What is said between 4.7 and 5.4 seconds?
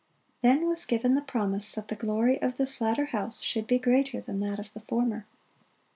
the former.